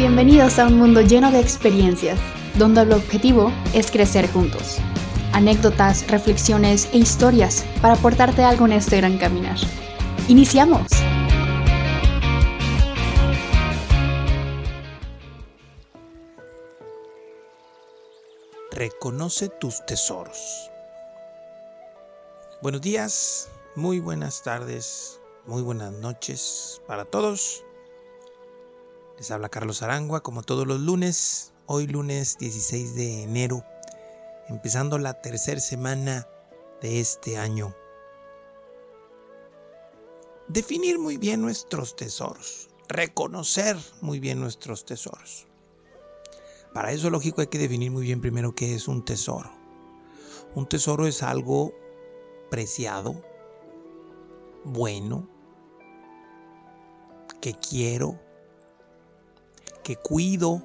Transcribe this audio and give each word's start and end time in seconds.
Bienvenidos 0.00 0.58
a 0.58 0.66
un 0.66 0.78
mundo 0.78 1.02
lleno 1.02 1.30
de 1.30 1.40
experiencias, 1.40 2.18
donde 2.54 2.80
el 2.80 2.92
objetivo 2.92 3.52
es 3.74 3.90
crecer 3.90 4.32
juntos. 4.32 4.78
Anécdotas, 5.34 6.10
reflexiones 6.10 6.88
e 6.94 6.96
historias 6.96 7.66
para 7.82 7.96
aportarte 7.96 8.42
algo 8.42 8.64
en 8.64 8.72
este 8.72 8.96
gran 8.96 9.18
caminar. 9.18 9.58
¡Iniciamos! 10.26 10.86
Reconoce 18.72 19.50
tus 19.50 19.84
tesoros. 19.84 20.70
Buenos 22.62 22.80
días, 22.80 23.50
muy 23.76 24.00
buenas 24.00 24.42
tardes, 24.42 25.20
muy 25.44 25.60
buenas 25.60 25.92
noches 25.92 26.80
para 26.86 27.04
todos. 27.04 27.64
Les 29.20 29.30
habla 29.30 29.50
Carlos 29.50 29.82
Arangua 29.82 30.22
como 30.22 30.42
todos 30.42 30.66
los 30.66 30.80
lunes, 30.80 31.52
hoy 31.66 31.86
lunes 31.86 32.38
16 32.38 32.94
de 32.94 33.24
enero, 33.24 33.62
empezando 34.48 34.96
la 34.96 35.20
tercera 35.20 35.60
semana 35.60 36.26
de 36.80 37.00
este 37.00 37.36
año. 37.36 37.76
Definir 40.48 40.98
muy 40.98 41.18
bien 41.18 41.42
nuestros 41.42 41.96
tesoros, 41.96 42.70
reconocer 42.88 43.76
muy 44.00 44.20
bien 44.20 44.40
nuestros 44.40 44.86
tesoros. 44.86 45.46
Para 46.72 46.92
eso, 46.92 47.10
lógico, 47.10 47.42
hay 47.42 47.48
que 47.48 47.58
definir 47.58 47.90
muy 47.90 48.04
bien 48.04 48.22
primero 48.22 48.54
qué 48.54 48.74
es 48.74 48.88
un 48.88 49.04
tesoro. 49.04 49.52
Un 50.54 50.66
tesoro 50.66 51.06
es 51.06 51.22
algo 51.22 51.74
preciado, 52.50 53.22
bueno, 54.64 55.28
que 57.42 57.52
quiero, 57.52 58.18
que 59.90 59.96
cuido, 59.96 60.62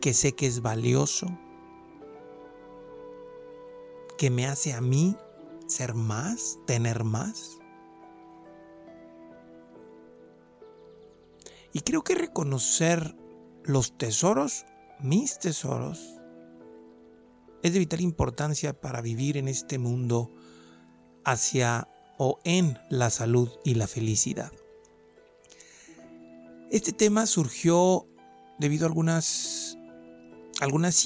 que 0.00 0.14
sé 0.14 0.36
que 0.36 0.46
es 0.46 0.62
valioso, 0.62 1.26
que 4.16 4.30
me 4.30 4.46
hace 4.46 4.72
a 4.72 4.80
mí 4.80 5.16
ser 5.66 5.94
más, 5.94 6.60
tener 6.64 7.02
más. 7.02 7.58
Y 11.72 11.80
creo 11.80 12.04
que 12.04 12.14
reconocer 12.14 13.16
los 13.64 13.98
tesoros, 13.98 14.64
mis 15.00 15.40
tesoros, 15.40 16.20
es 17.64 17.72
de 17.72 17.80
vital 17.80 18.00
importancia 18.00 18.80
para 18.80 19.00
vivir 19.00 19.36
en 19.36 19.48
este 19.48 19.80
mundo 19.80 20.30
hacia 21.24 21.88
o 22.16 22.38
en 22.44 22.78
la 22.90 23.10
salud 23.10 23.50
y 23.64 23.74
la 23.74 23.88
felicidad. 23.88 24.52
Este 26.70 26.92
tema 26.92 27.24
surgió 27.24 28.06
debido 28.58 28.84
a 28.84 28.88
algunas, 28.88 29.74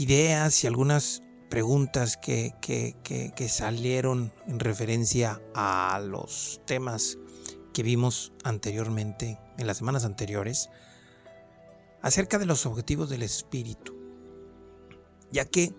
ideas 0.01 0.65
y 0.65 0.67
algunas 0.67 1.23
preguntas 1.51 2.17
que, 2.17 2.53
salieron 3.49 4.33
en 4.49 4.59
referencia 4.59 5.41
a 5.55 6.03
los 6.05 6.61
temas 6.67 7.17
que 7.73 7.85
vimos 7.85 8.33
anteriormente, 8.43 9.39
en 9.57 9.69
las 9.69 9.77
semanas 9.77 10.05
anteriores, 10.05 10.69
acerca 12.01 12.39
de 12.39 12.47
los 12.47 12.67
objetivos 12.67 13.09
del 13.09 13.23
espíritu, 13.23 13.97
ya 15.31 15.45
que 15.45 15.73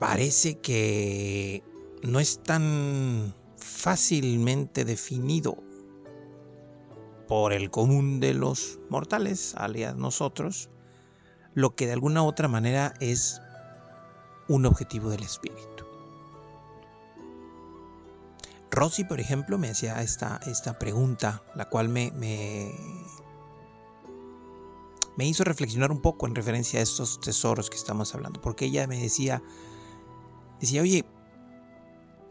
parece 0.00 0.58
que 0.58 1.62
no 2.02 2.18
es 2.18 2.42
tan 2.42 3.36
fácilmente 3.56 4.84
definido 4.84 5.62
por 7.32 7.54
el 7.54 7.70
común 7.70 8.20
de 8.20 8.34
los 8.34 8.78
mortales, 8.90 9.54
alias 9.56 9.96
nosotros, 9.96 10.68
lo 11.54 11.74
que 11.74 11.86
de 11.86 11.94
alguna 11.94 12.22
u 12.22 12.26
otra 12.26 12.46
manera 12.46 12.92
es 13.00 13.40
un 14.48 14.66
objetivo 14.66 15.08
del 15.08 15.22
espíritu. 15.22 15.86
Rosy, 18.70 19.04
por 19.04 19.18
ejemplo, 19.18 19.56
me 19.56 19.70
hacía 19.70 20.02
esta, 20.02 20.40
esta 20.46 20.78
pregunta, 20.78 21.42
la 21.54 21.70
cual 21.70 21.88
me, 21.88 22.10
me, 22.10 22.74
me 25.16 25.26
hizo 25.26 25.42
reflexionar 25.42 25.90
un 25.90 26.02
poco 26.02 26.26
en 26.26 26.34
referencia 26.34 26.80
a 26.80 26.82
estos 26.82 27.18
tesoros 27.18 27.70
que 27.70 27.76
estamos 27.76 28.14
hablando, 28.14 28.42
porque 28.42 28.66
ella 28.66 28.86
me 28.86 29.00
decía, 29.00 29.42
decía, 30.60 30.82
oye, 30.82 31.06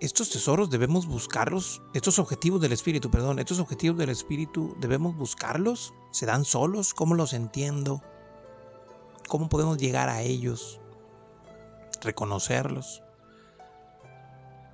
estos 0.01 0.31
tesoros 0.31 0.71
debemos 0.71 1.05
buscarlos, 1.05 1.83
estos 1.93 2.17
objetivos 2.17 2.59
del 2.59 2.71
espíritu, 2.71 3.11
perdón, 3.11 3.37
estos 3.37 3.59
objetivos 3.59 3.99
del 3.99 4.09
espíritu 4.09 4.75
debemos 4.79 5.15
buscarlos, 5.15 5.93
se 6.09 6.25
dan 6.25 6.43
solos, 6.43 6.95
¿cómo 6.95 7.13
los 7.13 7.33
entiendo? 7.33 8.01
¿Cómo 9.27 9.47
podemos 9.47 9.77
llegar 9.77 10.09
a 10.09 10.23
ellos? 10.23 10.81
Reconocerlos. 12.01 13.03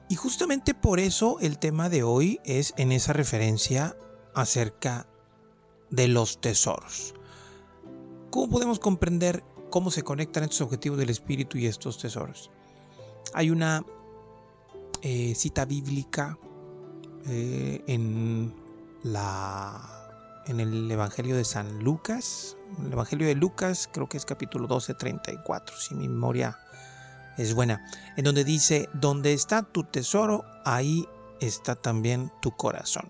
Y 0.07 0.15
justamente 0.15 0.73
por 0.73 0.97
eso 0.97 1.39
el 1.41 1.59
tema 1.59 1.89
de 1.89 2.03
hoy 2.03 2.39
es 2.45 2.73
en 2.77 2.93
esa 2.93 3.11
referencia 3.11 3.97
acerca 4.33 5.07
de 5.89 6.07
los 6.07 6.39
tesoros. 6.39 7.13
¿Cómo 8.31 8.49
podemos 8.49 8.79
comprender 8.79 9.43
cómo 9.69 9.91
se 9.91 10.03
conectan 10.03 10.45
estos 10.45 10.61
objetivos 10.61 10.97
del 10.97 11.09
espíritu 11.09 11.57
y 11.57 11.65
estos 11.65 11.97
tesoros? 11.97 12.49
Hay 13.33 13.49
una 13.49 13.83
eh, 15.09 15.35
cita 15.35 15.63
bíblica 15.63 16.37
eh, 17.27 17.81
en, 17.87 18.53
la, 19.03 20.43
en 20.47 20.59
el 20.59 20.91
Evangelio 20.91 21.37
de 21.37 21.45
San 21.45 21.81
Lucas. 21.81 22.57
El 22.85 22.91
Evangelio 22.91 23.25
de 23.25 23.35
Lucas 23.35 23.89
creo 23.93 24.09
que 24.09 24.17
es 24.17 24.25
capítulo 24.25 24.67
12, 24.67 24.95
34, 24.95 25.77
si 25.77 25.95
mi 25.95 26.09
memoria 26.09 26.59
es 27.37 27.53
buena. 27.53 27.85
En 28.17 28.25
donde 28.25 28.43
dice, 28.43 28.89
donde 28.93 29.31
está 29.31 29.63
tu 29.63 29.85
tesoro, 29.85 30.43
ahí 30.65 31.07
está 31.39 31.75
también 31.75 32.29
tu 32.41 32.51
corazón. 32.51 33.09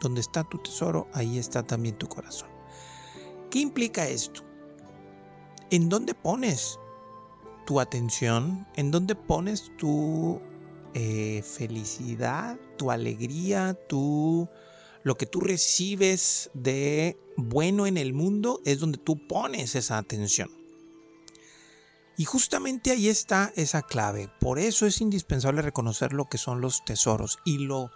Donde 0.00 0.22
está 0.22 0.42
tu 0.42 0.58
tesoro, 0.58 1.06
ahí 1.14 1.38
está 1.38 1.62
también 1.62 1.94
tu 1.94 2.08
corazón. 2.08 2.48
¿Qué 3.48 3.60
implica 3.60 4.08
esto? 4.08 4.42
¿En 5.70 5.88
dónde 5.88 6.14
pones 6.14 6.80
tu 7.64 7.78
atención? 7.78 8.66
¿En 8.74 8.90
dónde 8.90 9.14
pones 9.14 9.70
tu 9.78 10.42
eh, 10.94 11.42
felicidad, 11.42 12.58
tu 12.76 12.90
alegría, 12.90 13.74
tu, 13.88 14.48
lo 15.02 15.16
que 15.16 15.26
tú 15.26 15.40
recibes 15.40 16.50
de 16.54 17.18
bueno 17.36 17.86
en 17.86 17.96
el 17.96 18.12
mundo 18.12 18.60
es 18.64 18.80
donde 18.80 18.98
tú 18.98 19.26
pones 19.26 19.74
esa 19.74 19.98
atención. 19.98 20.50
Y 22.16 22.24
justamente 22.24 22.90
ahí 22.90 23.08
está 23.08 23.52
esa 23.56 23.82
clave. 23.82 24.30
Por 24.38 24.58
eso 24.58 24.86
es 24.86 25.00
indispensable 25.00 25.62
reconocer 25.62 26.12
lo 26.12 26.28
que 26.28 26.38
son 26.38 26.60
los 26.60 26.84
tesoros 26.84 27.38
y 27.44 27.58
lo 27.58 27.90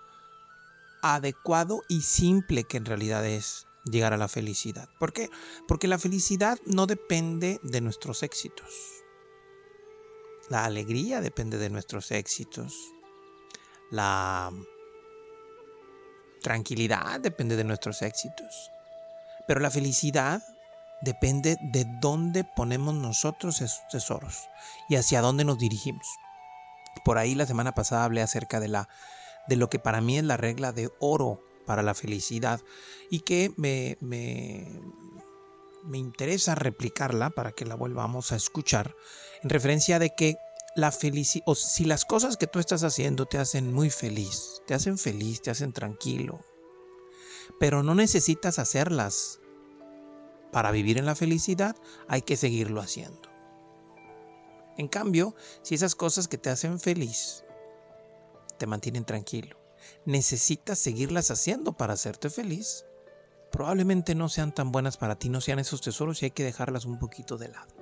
adecuado 1.03 1.83
y 1.89 2.01
simple 2.01 2.65
que 2.65 2.79
en 2.79 2.87
realidad 2.87 3.27
es 3.27 3.67
llegar 3.85 4.13
a 4.13 4.17
la 4.17 4.29
felicidad. 4.29 4.89
¿Por 4.99 5.13
qué? 5.13 5.31
Porque 5.69 5.87
la 5.87 5.99
felicidad 5.99 6.59
no 6.65 6.87
depende 6.87 7.61
de 7.63 7.81
nuestros 7.81 8.23
éxitos. 8.23 9.06
La 10.49 10.65
alegría 10.65 11.21
depende 11.21 11.59
de 11.59 11.71
nuestros 11.71 12.11
éxitos. 12.11 12.75
La 13.91 14.53
tranquilidad 16.43 17.21
depende 17.21 17.57
de 17.57 17.65
nuestros 17.65 18.03
éxitos. 18.03 18.71
Pero 19.47 19.61
la 19.61 19.71
felicidad 19.71 20.43
depende 21.01 21.57
de 21.61 21.85
dónde 22.01 22.45
ponemos 22.45 22.95
nosotros 22.95 23.61
esos 23.61 23.81
tesoros 23.91 24.49
y 24.89 24.97
hacia 24.97 25.21
dónde 25.21 25.45
nos 25.45 25.59
dirigimos. 25.59 26.07
Por 27.05 27.19
ahí 27.19 27.35
la 27.35 27.47
semana 27.47 27.73
pasada 27.73 28.05
hablé 28.05 28.23
acerca 28.23 28.61
de 28.61 28.69
la 28.69 28.89
de 29.47 29.57
lo 29.57 29.69
que 29.69 29.79
para 29.79 30.01
mí 30.01 30.19
es 30.19 30.25
la 30.25 30.37
regla 30.37 30.73
de 30.73 30.91
oro 30.99 31.41
para 31.67 31.83
la 31.83 31.95
felicidad 31.95 32.61
y 33.11 33.21
que 33.21 33.53
me, 33.57 33.97
me, 34.01 34.81
me 35.85 35.99
interesa 35.99 36.55
replicarla 36.55 37.31
para 37.31 37.53
que 37.53 37.65
la 37.65 37.77
volvamos 37.77 38.33
a 38.33 38.37
escuchar 38.37 38.95
en 39.43 39.51
referencia 39.51 39.99
de 39.99 40.11
que 40.17 40.37
la 40.77 40.93
felicidad, 40.93 41.45
o 41.47 41.55
si 41.55 41.85
las 41.85 42.05
cosas 42.05 42.37
que 42.37 42.47
tú 42.47 42.59
estás 42.59 42.85
haciendo 42.85 43.27
te 43.27 43.39
hacen 43.39 43.73
muy 43.73 43.91
feliz, 43.91 44.63
te 44.67 44.75
hacen 44.75 44.99
feliz, 44.99 45.43
te 45.43 45.51
hacen 45.51 45.73
tranquilo, 45.73 46.41
pero 47.59 47.83
no 47.83 47.95
necesitas 47.95 48.59
hacerlas 48.59 49.41
para 50.53 50.71
vivir 50.71 50.99
en 50.99 51.07
la 51.07 51.15
felicidad, 51.15 51.77
hay 52.09 52.23
que 52.23 52.37
seguirlo 52.37 52.81
haciendo. 52.81 53.29
En 54.77 54.89
cambio, 54.89 55.35
si 55.63 55.75
esas 55.75 55.95
cosas 55.95 56.29
que 56.29 56.39
te 56.39 56.51
hacen 56.51 56.79
feliz 56.79 57.45
te 58.59 58.67
mantienen 58.67 59.05
tranquilo, 59.05 59.59
necesitas 60.05 60.79
seguirlas 60.79 61.31
haciendo 61.31 61.73
para 61.73 61.95
hacerte 61.95 62.31
feliz, 62.31 62.85
probablemente 63.51 64.15
no 64.15 64.29
sean 64.29 64.55
tan 64.55 64.73
buenas 64.73 64.99
para 64.99 65.19
ti, 65.19 65.31
no 65.31 65.41
sean 65.41 65.59
esos 65.59 65.81
tesoros 65.81 66.23
y 66.23 66.27
hay 66.27 66.31
que 66.31 66.45
dejarlas 66.45 66.85
un 66.85 66.99
poquito 66.99 67.39
de 67.39 67.49
lado. 67.49 67.76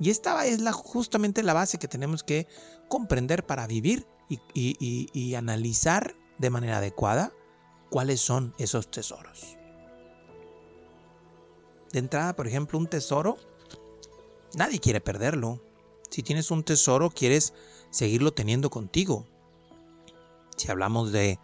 Y 0.00 0.10
esta 0.10 0.44
es 0.46 0.60
la, 0.60 0.72
justamente 0.72 1.42
la 1.42 1.52
base 1.52 1.78
que 1.78 1.88
tenemos 1.88 2.22
que 2.24 2.46
comprender 2.88 3.46
para 3.46 3.66
vivir 3.66 4.06
y, 4.28 4.40
y 5.12 5.34
analizar 5.34 6.14
de 6.38 6.50
manera 6.50 6.78
adecuada 6.78 7.32
cuáles 7.90 8.20
son 8.20 8.54
esos 8.58 8.90
tesoros. 8.90 9.56
De 11.92 11.98
entrada, 11.98 12.34
por 12.34 12.48
ejemplo, 12.48 12.78
un 12.78 12.86
tesoro, 12.86 13.36
nadie 14.54 14.80
quiere 14.80 15.00
perderlo. 15.00 15.62
Si 16.10 16.22
tienes 16.22 16.50
un 16.50 16.64
tesoro, 16.64 17.10
quieres 17.10 17.52
seguirlo 17.90 18.32
teniendo 18.32 18.70
contigo. 18.70 19.26
Si 20.56 20.70
hablamos 20.70 21.12
de 21.12 21.38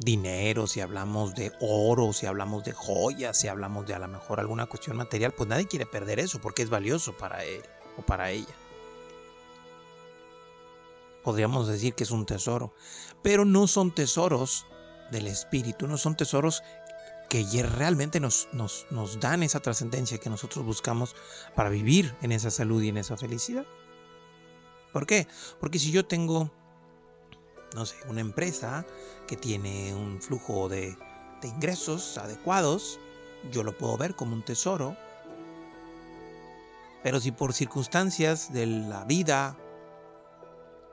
dinero, 0.00 0.66
si 0.66 0.80
hablamos 0.80 1.34
de 1.34 1.52
oro, 1.60 2.12
si 2.12 2.26
hablamos 2.26 2.64
de 2.64 2.72
joyas, 2.72 3.38
si 3.38 3.48
hablamos 3.48 3.86
de 3.86 3.94
a 3.94 3.98
lo 3.98 4.08
mejor 4.08 4.40
alguna 4.40 4.66
cuestión 4.66 4.96
material, 4.96 5.32
pues 5.32 5.48
nadie 5.48 5.66
quiere 5.66 5.86
perder 5.86 6.18
eso 6.18 6.40
porque 6.40 6.62
es 6.62 6.70
valioso 6.70 7.16
para 7.16 7.44
él 7.44 7.62
o 7.96 8.02
para 8.02 8.30
ella. 8.30 8.54
Podríamos 11.22 11.68
decir 11.68 11.94
que 11.94 12.04
es 12.04 12.10
un 12.10 12.24
tesoro, 12.24 12.72
pero 13.22 13.44
no 13.44 13.66
son 13.66 13.94
tesoros 13.94 14.66
del 15.10 15.26
espíritu, 15.26 15.86
no 15.86 15.98
son 15.98 16.16
tesoros 16.16 16.62
que 17.28 17.44
realmente 17.62 18.20
nos, 18.20 18.48
nos, 18.52 18.86
nos 18.90 19.20
dan 19.20 19.42
esa 19.42 19.60
trascendencia 19.60 20.18
que 20.18 20.30
nosotros 20.30 20.64
buscamos 20.64 21.14
para 21.54 21.68
vivir 21.68 22.16
en 22.22 22.32
esa 22.32 22.50
salud 22.50 22.82
y 22.82 22.88
en 22.88 22.96
esa 22.96 23.16
felicidad. 23.16 23.66
¿Por 24.92 25.06
qué? 25.06 25.28
Porque 25.60 25.78
si 25.78 25.92
yo 25.92 26.06
tengo 26.06 26.50
no 27.74 27.86
sé, 27.86 27.96
una 28.08 28.20
empresa 28.20 28.84
que 29.26 29.36
tiene 29.36 29.94
un 29.94 30.20
flujo 30.20 30.68
de, 30.68 30.96
ingresos 31.42 32.18
adecuados, 32.18 32.98
yo 33.50 33.62
lo 33.62 33.76
puedo 33.76 33.96
ver 33.96 34.14
como 34.14 34.34
un 34.34 34.44
tesoro. 34.44 34.96
Pero 37.02 37.18
si 37.20 37.32
por 37.32 37.54
circunstancias 37.54 38.52
de 38.52 38.66
la 38.66 39.04
vida 39.04 39.56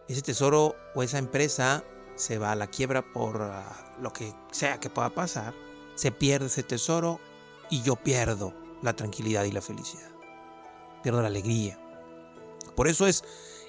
ese 0.08 0.22
tesoro 0.22 0.76
o 0.96 1.04
esa 1.04 1.18
empresa 1.18 1.84
se 2.16 2.38
va 2.38 2.54
a 2.54 2.56
la 2.56 2.68
quiebra 2.68 3.02
por 3.02 3.42
ah, 3.42 3.96
lo 4.00 4.14
que 4.14 4.34
sea 4.52 4.80
que 4.80 4.90
pueda 4.90 5.10
pasar, 5.10 5.54
se 5.96 6.12
pierde 6.12 6.46
ese 6.46 6.64
tesoro 6.64 7.20
y 7.70 7.82
yo 7.82 7.98
pierdo 7.98 8.54
la 8.82 8.96
tranquilidad 8.96 9.44
y 9.44 9.52
la 9.52 9.62
felicidad. 9.62 10.10
Pierdo 11.04 11.22
la 11.22 11.28
alegría. 11.28 11.78
Por 12.76 12.88
eso 12.88 13.08
es 13.08 13.24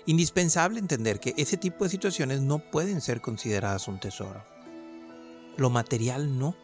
indispensable 0.08 0.78
entender 0.78 1.20
que 1.20 1.34
ese 1.36 1.58
tipo 1.58 1.84
de 1.84 1.90
situaciones 1.90 2.40
no 2.40 2.60
pueden 2.70 3.02
ser 3.02 3.20
consideradas 3.20 3.88
un 3.88 4.00
tesoro. 4.00 4.42
Lo 5.58 5.68
material 5.68 6.38
no. 6.38 6.56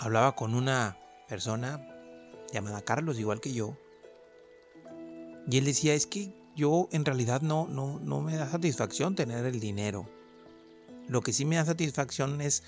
Hablaba 0.00 0.34
con 0.34 0.56
una 0.56 0.98
persona 1.28 1.86
llamada 2.52 2.82
Carlos, 2.82 3.20
igual 3.20 3.40
que 3.40 3.52
yo, 3.52 3.78
y 5.46 5.58
él 5.58 5.66
decía, 5.66 5.94
es 5.94 6.06
que 6.06 6.34
yo 6.56 6.88
en 6.90 7.04
realidad 7.04 7.40
no, 7.40 7.68
no, 7.68 8.00
no 8.00 8.20
me 8.20 8.34
da 8.34 8.50
satisfacción 8.50 9.14
tener 9.14 9.46
el 9.46 9.60
dinero. 9.60 10.08
Lo 11.06 11.20
que 11.20 11.32
sí 11.32 11.44
me 11.44 11.54
da 11.54 11.64
satisfacción 11.64 12.40
es 12.40 12.64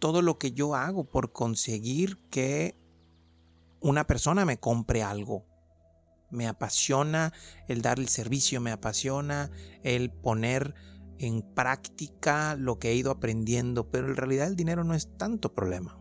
todo 0.00 0.20
lo 0.20 0.38
que 0.38 0.52
yo 0.52 0.74
hago 0.74 1.04
por 1.04 1.32
conseguir 1.32 2.18
que 2.28 2.76
una 3.80 4.06
persona 4.06 4.44
me 4.44 4.58
compre 4.58 5.02
algo 5.02 5.46
me 6.30 6.46
apasiona 6.46 7.32
el 7.68 7.82
dar 7.82 7.98
el 7.98 8.08
servicio, 8.08 8.60
me 8.60 8.72
apasiona 8.72 9.50
el 9.82 10.10
poner 10.10 10.74
en 11.18 11.42
práctica 11.42 12.56
lo 12.56 12.78
que 12.78 12.90
he 12.90 12.94
ido 12.94 13.10
aprendiendo, 13.10 13.90
pero 13.90 14.08
en 14.08 14.16
realidad 14.16 14.48
el 14.48 14.56
dinero 14.56 14.84
no 14.84 14.94
es 14.94 15.16
tanto 15.16 15.54
problema. 15.54 16.00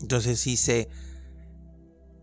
Entonces, 0.00 0.40
si 0.40 0.56
se 0.56 0.88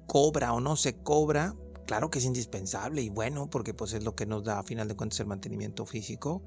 cobra 0.05 0.53
o 0.53 0.59
no 0.59 0.75
se 0.75 0.95
cobra, 0.97 1.55
claro 1.85 2.09
que 2.09 2.19
es 2.19 2.25
indispensable 2.25 3.01
y 3.01 3.09
bueno, 3.09 3.49
porque 3.49 3.73
pues 3.73 3.93
es 3.93 4.03
lo 4.03 4.15
que 4.15 4.25
nos 4.25 4.43
da 4.43 4.59
a 4.59 4.63
final 4.63 4.87
de 4.87 4.95
cuentas 4.95 5.19
el 5.19 5.27
mantenimiento 5.27 5.85
físico. 5.85 6.43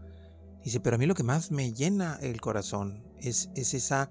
Dice, 0.65 0.81
pero 0.81 0.97
a 0.97 0.99
mí 0.99 1.07
lo 1.07 1.15
que 1.15 1.23
más 1.23 1.51
me 1.51 1.73
llena 1.73 2.19
el 2.21 2.41
corazón 2.41 3.05
es, 3.19 3.51
es 3.55 3.75
esa, 3.75 4.11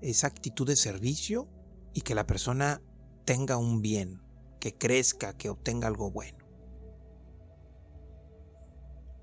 esa 0.00 0.26
actitud 0.26 0.66
de 0.66 0.76
servicio 0.76 1.48
y 1.94 2.02
que 2.02 2.14
la 2.14 2.26
persona 2.26 2.82
tenga 3.24 3.56
un 3.56 3.80
bien, 3.80 4.22
que 4.66 4.76
crezca, 4.76 5.36
que 5.36 5.48
obtenga 5.48 5.86
algo 5.86 6.10
bueno. 6.10 6.38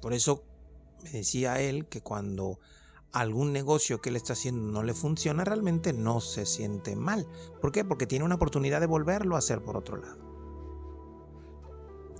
Por 0.01 0.13
eso 0.13 0.45
me 1.03 1.09
decía 1.11 1.59
él 1.59 1.89
que 1.89 2.01
cuando 2.01 2.59
algún 3.11 3.51
negocio 3.51 3.99
que 3.99 4.07
él 4.07 4.15
está 4.15 4.33
haciendo 4.33 4.71
no 4.71 4.83
le 4.83 4.93
funciona, 4.93 5.43
realmente 5.43 5.91
no 5.91 6.21
se 6.21 6.45
siente 6.45 6.95
mal. 6.95 7.27
¿Por 7.59 7.73
qué? 7.73 7.83
Porque 7.83 8.07
tiene 8.07 8.23
una 8.23 8.35
oportunidad 8.35 8.79
de 8.79 8.85
volverlo 8.85 9.35
a 9.35 9.39
hacer 9.39 9.61
por 9.61 9.75
otro 9.75 9.97
lado. 9.97 10.17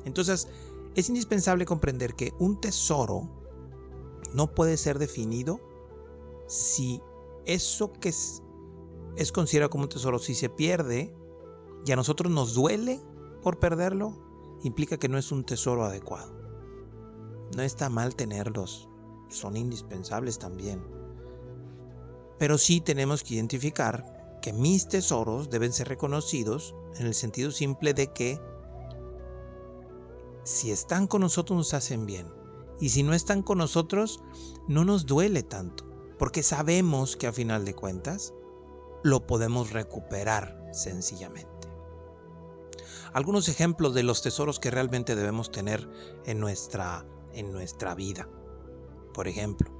Entonces, 0.04 0.50
es 0.96 1.08
indispensable 1.08 1.66
comprender 1.66 2.16
que 2.16 2.34
un 2.40 2.60
tesoro 2.60 3.30
no 4.34 4.54
puede 4.54 4.76
ser 4.76 5.00
definido 5.00 5.62
si 6.50 7.02
eso 7.46 7.94
que 7.94 8.10
es, 8.10 8.44
es 9.16 9.32
considerado 9.32 9.70
como 9.70 9.84
un 9.86 9.90
tesoro, 9.90 10.20
si 10.20 10.36
se 10.36 10.50
pierde, 10.50 11.16
y 11.86 11.92
a 11.94 11.96
nosotros 11.96 12.30
nos 12.30 12.54
duele 12.54 13.02
por 13.44 13.60
perderlo, 13.60 14.18
implica 14.64 14.98
que 14.98 15.10
no 15.10 15.18
es 15.18 15.32
un 15.32 15.44
tesoro 15.44 15.84
adecuado. 15.84 16.34
No 17.56 17.62
está 17.62 17.90
mal 17.90 18.16
tenerlos, 18.16 18.90
son 19.28 19.58
indispensables 19.58 20.40
también. 20.40 20.84
Pero 22.40 22.58
sí 22.58 22.82
tenemos 22.82 23.24
que 23.24 23.36
identificar 23.36 24.40
que 24.42 24.54
mis 24.54 24.88
tesoros 24.88 25.50
deben 25.50 25.72
ser 25.72 25.90
reconocidos 25.90 26.74
en 26.96 27.06
el 27.06 27.14
sentido 27.14 27.52
simple 27.52 27.94
de 27.94 28.12
que 28.12 28.42
si 30.44 30.72
están 30.72 31.08
con 31.08 31.22
nosotros 31.22 31.58
nos 31.58 31.74
hacen 31.74 32.06
bien. 32.06 32.28
Y 32.80 32.90
si 32.90 33.04
no 33.04 33.14
están 33.14 33.44
con 33.44 33.60
nosotros, 33.60 34.22
no 34.68 34.84
nos 34.84 35.06
duele 35.06 35.44
tanto. 35.44 35.86
Porque 36.18 36.44
sabemos 36.44 37.16
que 37.16 37.28
a 37.28 37.32
final 37.32 37.66
de 37.66 37.76
cuentas 37.76 38.34
lo 39.04 39.26
podemos 39.26 39.72
recuperar 39.72 40.70
sencillamente 40.74 41.53
algunos 43.14 43.48
ejemplos 43.48 43.94
de 43.94 44.04
los 44.04 44.22
tesoros 44.22 44.60
que 44.60 44.72
realmente 44.72 45.16
debemos 45.16 45.52
tener 45.52 45.88
en 46.26 46.40
nuestra, 46.40 47.06
en 47.34 47.52
nuestra 47.52 47.94
vida. 47.96 48.28
Por 49.14 49.28
ejemplo, 49.28 49.72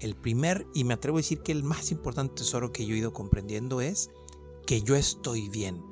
el 0.00 0.16
primer 0.16 0.66
y 0.74 0.84
me 0.84 0.94
atrevo 0.94 1.18
a 1.18 1.20
decir 1.20 1.42
que 1.42 1.52
el 1.52 1.62
más 1.62 1.90
importante 1.90 2.36
tesoro 2.36 2.72
que 2.72 2.86
yo 2.86 2.94
he 2.94 2.98
ido 2.98 3.12
comprendiendo 3.12 3.80
es 3.80 4.10
que 4.66 4.80
yo 4.82 4.96
estoy 4.96 5.48
bien, 5.48 5.84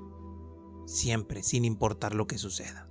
siempre, 0.86 1.42
sin 1.42 1.64
importar 1.64 2.14
lo 2.14 2.26
que 2.26 2.38
suceda. 2.38 2.88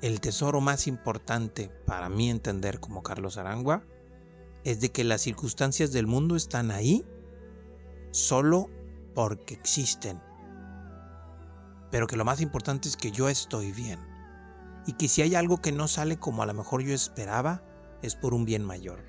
El 0.00 0.20
tesoro 0.20 0.60
más 0.60 0.86
importante 0.86 1.70
para 1.86 2.08
mí 2.08 2.28
entender 2.28 2.80
como 2.80 3.02
Carlos 3.02 3.36
Arangua 3.36 3.84
es 4.64 4.80
de 4.80 4.90
que 4.90 5.04
las 5.04 5.22
circunstancias 5.22 5.92
del 5.92 6.06
mundo 6.06 6.36
están 6.36 6.70
ahí 6.70 7.04
solo 8.10 8.68
porque 9.14 9.54
existen 9.54 10.20
pero 11.92 12.06
que 12.06 12.16
lo 12.16 12.24
más 12.24 12.40
importante 12.40 12.88
es 12.88 12.96
que 12.96 13.12
yo 13.12 13.28
estoy 13.28 13.70
bien. 13.70 14.00
Y 14.86 14.94
que 14.94 15.08
si 15.08 15.20
hay 15.20 15.34
algo 15.34 15.60
que 15.60 15.72
no 15.72 15.86
sale 15.86 16.18
como 16.18 16.42
a 16.42 16.46
lo 16.46 16.54
mejor 16.54 16.80
yo 16.80 16.94
esperaba, 16.94 17.62
es 18.00 18.16
por 18.16 18.32
un 18.32 18.46
bien 18.46 18.64
mayor. 18.64 19.04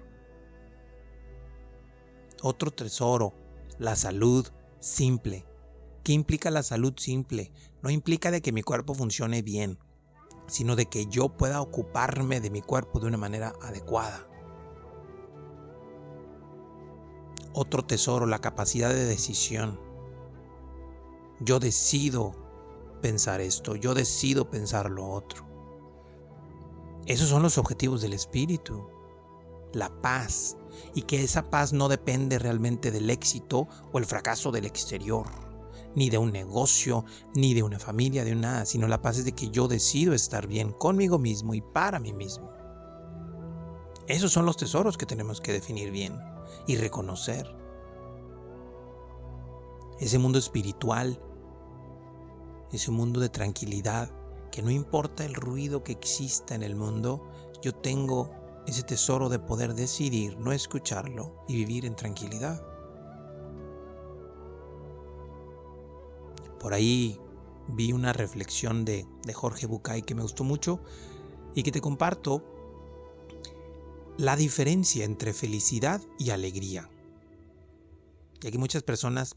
Otro 2.41 2.71
tesoro, 2.71 3.33
la 3.79 3.95
salud 3.95 4.45
simple. 4.81 5.45
¿Qué 6.03 6.11
implica 6.11 6.51
la 6.51 6.61
salud 6.61 6.93
simple? 6.97 7.53
No 7.81 7.89
implica 7.89 8.31
de 8.31 8.41
que 8.41 8.51
mi 8.51 8.63
cuerpo 8.63 8.93
funcione 8.93 9.41
bien, 9.41 9.79
sino 10.47 10.75
de 10.75 10.87
que 10.87 11.05
yo 11.05 11.29
pueda 11.29 11.61
ocuparme 11.61 12.41
de 12.41 12.49
mi 12.49 12.61
cuerpo 12.61 12.99
de 12.99 13.07
una 13.07 13.17
manera 13.17 13.53
adecuada. 13.61 14.27
Otro 17.53 17.85
tesoro, 17.85 18.25
la 18.25 18.39
capacidad 18.39 18.89
de 18.89 19.05
decisión. 19.05 19.79
Yo 21.39 21.59
decido 21.59 22.42
pensar 23.03 23.41
esto, 23.41 23.75
yo 23.75 23.93
decido 23.93 24.49
pensar 24.49 24.89
lo 24.89 25.05
otro. 25.05 25.45
Esos 27.05 27.27
son 27.27 27.43
los 27.43 27.57
objetivos 27.57 28.01
del 28.01 28.13
espíritu, 28.13 28.87
la 29.73 29.89
paz, 29.99 30.55
y 30.95 31.01
que 31.01 31.21
esa 31.21 31.49
paz 31.49 31.73
no 31.73 31.89
depende 31.89 32.39
realmente 32.39 32.91
del 32.91 33.09
éxito 33.09 33.67
o 33.91 33.99
el 33.99 34.05
fracaso 34.05 34.53
del 34.53 34.65
exterior, 34.65 35.27
ni 35.95 36.09
de 36.09 36.17
un 36.17 36.31
negocio, 36.31 37.03
ni 37.35 37.53
de 37.53 37.61
una 37.61 37.77
familia, 37.77 38.23
de 38.23 38.35
nada, 38.35 38.65
sino 38.65 38.87
la 38.87 39.01
paz 39.01 39.17
es 39.17 39.25
de 39.25 39.33
que 39.33 39.49
yo 39.49 39.67
decido 39.67 40.13
estar 40.13 40.47
bien 40.47 40.71
conmigo 40.71 41.19
mismo 41.19 41.53
y 41.53 41.61
para 41.61 41.99
mí 41.99 42.13
mismo. 42.13 42.51
Esos 44.07 44.31
son 44.31 44.45
los 44.45 44.55
tesoros 44.55 44.97
que 44.97 45.05
tenemos 45.05 45.41
que 45.41 45.51
definir 45.51 45.91
bien 45.91 46.17
y 46.67 46.77
reconocer. 46.77 47.53
Ese 49.99 50.19
mundo 50.19 50.39
espiritual 50.39 51.19
ese 52.77 52.91
mundo 52.91 53.19
de 53.19 53.29
tranquilidad, 53.29 54.09
que 54.51 54.61
no 54.61 54.69
importa 54.69 55.25
el 55.25 55.33
ruido 55.33 55.83
que 55.83 55.91
exista 55.91 56.55
en 56.55 56.63
el 56.63 56.75
mundo, 56.75 57.27
yo 57.61 57.73
tengo 57.73 58.31
ese 58.67 58.83
tesoro 58.83 59.29
de 59.29 59.39
poder 59.39 59.73
decidir 59.73 60.37
no 60.37 60.51
escucharlo 60.51 61.43
y 61.47 61.55
vivir 61.55 61.85
en 61.85 61.95
tranquilidad. 61.95 62.65
Por 66.59 66.73
ahí 66.73 67.19
vi 67.67 67.91
una 67.91 68.13
reflexión 68.13 68.85
de, 68.85 69.05
de 69.25 69.33
Jorge 69.33 69.65
Bucay 69.67 70.01
que 70.01 70.15
me 70.15 70.21
gustó 70.21 70.43
mucho 70.43 70.79
y 71.55 71.63
que 71.63 71.71
te 71.71 71.81
comparto 71.81 72.43
la 74.17 74.35
diferencia 74.35 75.05
entre 75.05 75.33
felicidad 75.33 76.01
y 76.19 76.29
alegría. 76.29 76.89
Y 78.41 78.47
aquí 78.47 78.57
muchas 78.57 78.83
personas 78.83 79.35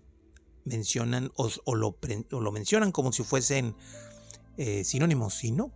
mencionan 0.66 1.32
o, 1.36 1.74
lo, 1.74 2.52
mencionan 2.52 2.92
como 2.92 3.12
si 3.12 3.22
fuesen 3.22 3.74
eh, 4.58 4.84
sinónimos, 4.84 5.42
y 5.44 5.52
no. 5.52 5.72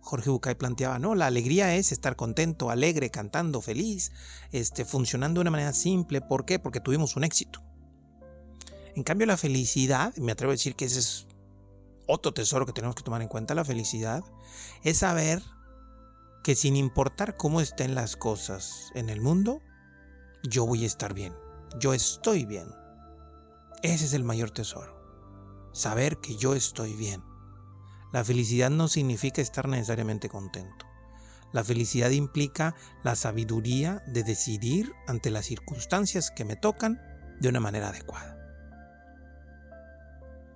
Jorge 0.00 0.28
Bucay 0.28 0.54
planteaba, 0.54 0.98
no, 0.98 1.14
la 1.14 1.26
alegría 1.26 1.74
es 1.76 1.90
estar 1.90 2.14
contento, 2.14 2.70
alegre, 2.70 3.10
cantando, 3.10 3.62
feliz, 3.62 4.12
este, 4.52 4.84
funcionando 4.84 5.38
de 5.38 5.42
una 5.42 5.50
manera 5.50 5.72
simple. 5.72 6.20
¿Por 6.20 6.44
qué? 6.44 6.58
Porque 6.58 6.80
tuvimos 6.80 7.16
un 7.16 7.24
éxito. 7.24 7.62
En 8.94 9.02
cambio, 9.02 9.26
la 9.26 9.38
felicidad, 9.38 10.14
me 10.16 10.32
atrevo 10.32 10.50
a 10.50 10.54
decir 10.54 10.76
que 10.76 10.84
ese 10.84 10.98
es 10.98 11.26
otro 12.06 12.34
tesoro 12.34 12.66
que 12.66 12.72
tenemos 12.72 12.94
que 12.94 13.02
tomar 13.02 13.22
en 13.22 13.28
cuenta, 13.28 13.54
la 13.54 13.64
felicidad, 13.64 14.22
es 14.82 14.98
saber 14.98 15.42
que 16.42 16.54
sin 16.54 16.76
importar 16.76 17.38
cómo 17.38 17.62
estén 17.62 17.94
las 17.94 18.16
cosas 18.16 18.90
en 18.94 19.08
el 19.08 19.22
mundo, 19.22 19.62
yo 20.42 20.66
voy 20.66 20.84
a 20.84 20.86
estar 20.86 21.14
bien, 21.14 21.32
yo 21.80 21.94
estoy 21.94 22.44
bien. 22.44 22.83
Ese 23.84 24.06
es 24.06 24.14
el 24.14 24.24
mayor 24.24 24.50
tesoro, 24.50 24.96
saber 25.74 26.16
que 26.16 26.36
yo 26.36 26.54
estoy 26.54 26.94
bien. 26.94 27.22
La 28.14 28.24
felicidad 28.24 28.70
no 28.70 28.88
significa 28.88 29.42
estar 29.42 29.68
necesariamente 29.68 30.30
contento. 30.30 30.86
La 31.52 31.62
felicidad 31.64 32.08
implica 32.08 32.74
la 33.02 33.14
sabiduría 33.14 34.02
de 34.06 34.22
decidir 34.22 34.90
ante 35.06 35.30
las 35.30 35.44
circunstancias 35.44 36.30
que 36.30 36.46
me 36.46 36.56
tocan 36.56 36.98
de 37.42 37.50
una 37.50 37.60
manera 37.60 37.90
adecuada. 37.90 38.38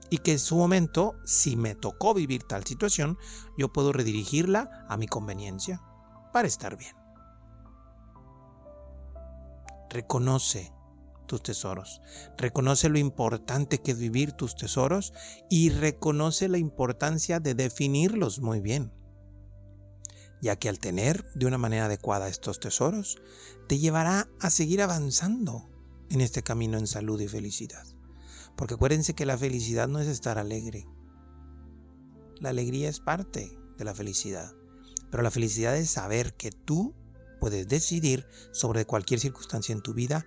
Y 0.08 0.18
que 0.18 0.32
en 0.32 0.38
su 0.38 0.56
momento, 0.56 1.14
si 1.26 1.54
me 1.54 1.74
tocó 1.74 2.14
vivir 2.14 2.44
tal 2.44 2.64
situación, 2.64 3.18
yo 3.58 3.70
puedo 3.70 3.92
redirigirla 3.92 4.86
a 4.88 4.96
mi 4.96 5.06
conveniencia 5.06 5.82
para 6.32 6.48
estar 6.48 6.78
bien. 6.78 6.96
Reconoce 9.90 10.77
tus 11.28 11.44
tesoros. 11.44 12.00
Reconoce 12.36 12.88
lo 12.88 12.98
importante 12.98 13.78
que 13.78 13.92
es 13.92 13.98
vivir 13.98 14.32
tus 14.32 14.56
tesoros 14.56 15.12
y 15.48 15.70
reconoce 15.70 16.48
la 16.48 16.58
importancia 16.58 17.38
de 17.38 17.54
definirlos 17.54 18.40
muy 18.40 18.60
bien. 18.60 18.92
Ya 20.42 20.56
que 20.56 20.68
al 20.68 20.80
tener 20.80 21.24
de 21.34 21.46
una 21.46 21.58
manera 21.58 21.84
adecuada 21.84 22.28
estos 22.28 22.58
tesoros, 22.58 23.18
te 23.68 23.78
llevará 23.78 24.28
a 24.40 24.50
seguir 24.50 24.82
avanzando 24.82 25.68
en 26.10 26.20
este 26.20 26.42
camino 26.42 26.78
en 26.78 26.88
salud 26.88 27.20
y 27.20 27.28
felicidad. 27.28 27.84
Porque 28.56 28.74
acuérdense 28.74 29.14
que 29.14 29.26
la 29.26 29.38
felicidad 29.38 29.86
no 29.86 30.00
es 30.00 30.08
estar 30.08 30.38
alegre. 30.38 30.86
La 32.40 32.50
alegría 32.50 32.88
es 32.88 32.98
parte 32.98 33.56
de 33.76 33.84
la 33.84 33.94
felicidad. 33.94 34.52
Pero 35.10 35.22
la 35.22 35.30
felicidad 35.30 35.76
es 35.76 35.90
saber 35.90 36.34
que 36.34 36.50
tú 36.50 36.94
puedes 37.40 37.68
decidir 37.68 38.26
sobre 38.52 38.84
cualquier 38.84 39.20
circunstancia 39.20 39.72
en 39.72 39.82
tu 39.82 39.94
vida 39.94 40.26